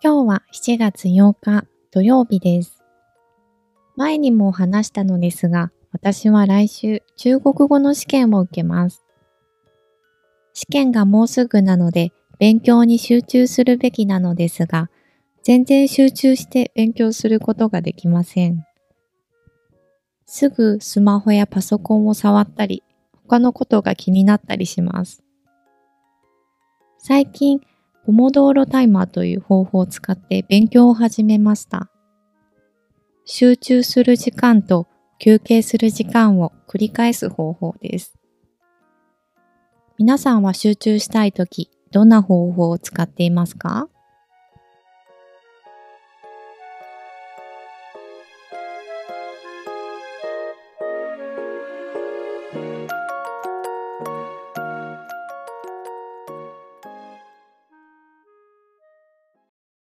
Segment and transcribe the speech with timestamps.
[0.00, 2.84] 今日は7月8日土曜日です。
[3.96, 9.04] 前にも話したのですが、私は来週中国語の試験を受けます。
[10.52, 14.88] 試験がもうすぐなので勉強に集中するべきなのですが、
[15.42, 18.64] 全然集中して勉強することができません。
[20.26, 22.84] すぐスマホやパソコンを触ったり、
[23.26, 25.24] 他のことが気になったりします。
[26.98, 27.60] 最近、
[28.08, 31.90] ポモドーロタイマーという方法を使って勉強を始めました。
[33.26, 34.86] 集中する時間と
[35.18, 38.18] 休憩する時間を繰り返す方法です。
[39.98, 43.90] 皆さんは集中したいとき、どんな方法を使っていますか？